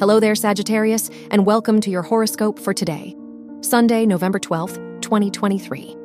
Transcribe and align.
Hello 0.00 0.20
there, 0.20 0.36
Sagittarius, 0.36 1.10
and 1.32 1.44
welcome 1.44 1.80
to 1.80 1.90
your 1.90 2.02
horoscope 2.02 2.60
for 2.60 2.72
today, 2.72 3.16
Sunday, 3.62 4.06
November 4.06 4.38
12th, 4.38 4.76
2023. 5.02 5.96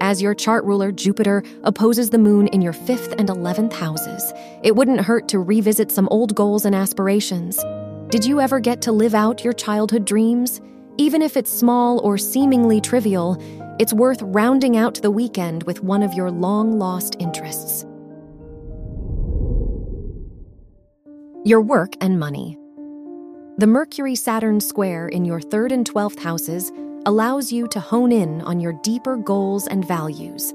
As 0.00 0.20
your 0.20 0.34
chart 0.34 0.64
ruler, 0.64 0.90
Jupiter, 0.90 1.44
opposes 1.62 2.10
the 2.10 2.18
moon 2.18 2.48
in 2.48 2.60
your 2.60 2.72
5th 2.72 3.14
and 3.20 3.28
11th 3.28 3.72
houses, 3.72 4.32
it 4.64 4.74
wouldn't 4.74 5.02
hurt 5.02 5.28
to 5.28 5.38
revisit 5.38 5.92
some 5.92 6.08
old 6.10 6.34
goals 6.34 6.64
and 6.64 6.74
aspirations. 6.74 7.62
Did 8.08 8.24
you 8.24 8.40
ever 8.40 8.58
get 8.58 8.82
to 8.82 8.90
live 8.90 9.14
out 9.14 9.44
your 9.44 9.52
childhood 9.52 10.04
dreams? 10.04 10.60
Even 10.98 11.22
if 11.22 11.36
it's 11.36 11.56
small 11.56 12.00
or 12.00 12.18
seemingly 12.18 12.80
trivial, 12.80 13.40
it's 13.78 13.92
worth 13.92 14.20
rounding 14.22 14.76
out 14.76 15.00
the 15.02 15.10
weekend 15.12 15.62
with 15.62 15.84
one 15.84 16.02
of 16.02 16.14
your 16.14 16.32
long 16.32 16.80
lost 16.80 17.14
interests. 17.20 17.84
Your 21.44 21.60
work 21.60 21.92
and 22.00 22.18
money. 22.18 22.59
The 23.60 23.66
Mercury 23.66 24.14
Saturn 24.14 24.58
square 24.58 25.06
in 25.08 25.26
your 25.26 25.38
third 25.38 25.70
and 25.70 25.86
12th 25.86 26.18
houses 26.20 26.72
allows 27.04 27.52
you 27.52 27.68
to 27.68 27.78
hone 27.78 28.10
in 28.10 28.40
on 28.40 28.58
your 28.58 28.72
deeper 28.82 29.18
goals 29.18 29.66
and 29.66 29.86
values. 29.86 30.54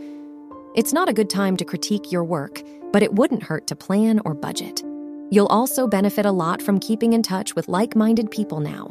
It's 0.74 0.92
not 0.92 1.08
a 1.08 1.14
good 1.14 1.30
time 1.30 1.56
to 1.58 1.66
critique 1.66 2.12
your 2.12 2.24
work, 2.24 2.64
but 2.92 3.04
it 3.04 3.14
wouldn't 3.14 3.44
hurt 3.44 3.68
to 3.68 3.76
plan 3.76 4.22
or 4.26 4.34
budget. 4.34 4.82
You'll 5.30 5.46
also 5.52 5.88
benefit 5.88 6.26
a 6.26 6.32
lot 6.32 6.64
from 6.64 6.80
keeping 6.80 7.14
in 7.14 7.22
touch 7.22 7.56
with 7.56 7.68
like 7.68 7.96
minded 7.96 8.32
people 8.32 8.60
now. 8.60 8.90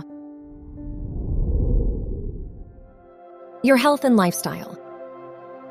Your 3.65 3.77
health 3.77 4.05
and 4.05 4.17
lifestyle. 4.17 4.79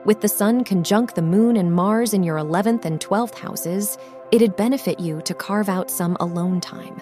With 0.04 0.20
the 0.20 0.28
Sun 0.28 0.66
conjunct 0.66 1.16
the 1.16 1.22
Moon 1.22 1.56
and 1.56 1.72
Mars 1.72 2.14
in 2.14 2.24
your 2.24 2.36
11th 2.36 2.84
and 2.84 3.00
12th 3.00 3.36
houses, 3.36 3.98
it'd 4.34 4.58
benefit 4.58 5.00
you 5.00 5.22
to 5.22 5.34
carve 5.34 5.70
out 5.70 5.90
some 5.90 6.18
alone 6.20 6.60
time. 6.60 7.02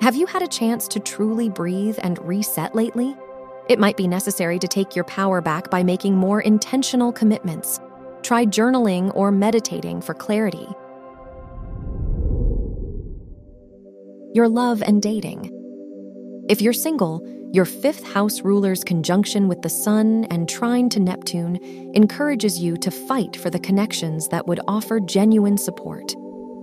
Have 0.00 0.16
you 0.16 0.26
had 0.26 0.42
a 0.42 0.48
chance 0.48 0.88
to 0.88 1.00
truly 1.00 1.48
breathe 1.48 1.98
and 2.02 2.18
reset 2.26 2.74
lately? 2.74 3.16
It 3.68 3.78
might 3.78 3.96
be 3.96 4.08
necessary 4.08 4.58
to 4.58 4.68
take 4.68 4.96
your 4.96 5.04
power 5.04 5.40
back 5.40 5.70
by 5.70 5.84
making 5.84 6.16
more 6.16 6.40
intentional 6.40 7.12
commitments. 7.12 7.80
Try 8.22 8.44
journaling 8.44 9.14
or 9.14 9.30
meditating 9.30 10.02
for 10.02 10.12
clarity. 10.12 10.66
Your 14.34 14.48
love 14.48 14.82
and 14.82 15.00
dating. 15.00 15.50
If 16.48 16.60
you're 16.60 16.72
single, 16.72 17.22
your 17.52 17.64
fifth 17.64 18.04
house 18.12 18.42
ruler's 18.42 18.82
conjunction 18.82 19.46
with 19.46 19.62
the 19.62 19.70
Sun 19.70 20.24
and 20.24 20.48
trine 20.48 20.88
to 20.90 21.00
Neptune 21.00 21.56
encourages 21.94 22.58
you 22.58 22.76
to 22.78 22.90
fight 22.90 23.36
for 23.36 23.48
the 23.48 23.60
connections 23.60 24.28
that 24.28 24.48
would 24.48 24.60
offer 24.66 24.98
genuine 24.98 25.56
support. 25.56 26.12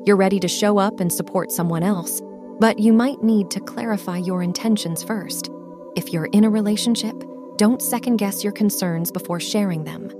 You're 0.06 0.18
ready 0.18 0.40
to 0.42 0.50
show 0.50 0.78
up 0.78 1.00
and 1.00 1.12
support 1.12 1.50
someone 1.52 1.82
else 1.82 2.22
but 2.62 2.78
you 2.78 2.94
might 2.94 3.24
need 3.24 3.50
to 3.50 3.60
clarify 3.60 4.18
your 4.18 4.44
intentions 4.44 5.02
first. 5.04 5.50
If 5.96 6.14
you're 6.14 6.30
in 6.32 6.44
a 6.44 6.50
relationship, 6.50 7.16
don't 7.58 7.82
second 7.82 8.18
guess 8.18 8.44
your 8.44 8.54
concerns 8.54 9.12
before 9.12 9.40
sharing 9.40 9.84
them. 9.84 10.12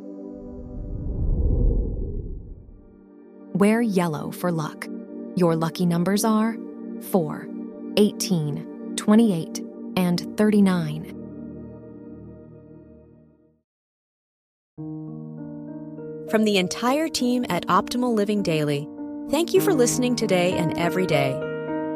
Wear 3.54 3.84
yellow 3.84 4.32
for 4.32 4.52
luck. 4.52 4.88
Your 5.36 5.56
lucky 5.56 5.86
numbers 5.86 6.26
are 6.26 6.58
4, 7.12 7.48
18, 7.98 8.96
28, 8.96 9.62
and 9.96 10.36
39. 10.36 11.18
From 16.32 16.44
the 16.44 16.58
entire 16.58 17.08
team 17.08 17.46
at 17.50 17.68
Optimal 17.68 18.16
Living 18.16 18.42
Daily, 18.42 18.90
thank 19.30 19.54
you 19.54 19.62
for 19.62 19.76
listening 19.76 20.16
today 20.16 20.54
and 20.54 20.76
every 20.80 21.06
day 21.06 21.51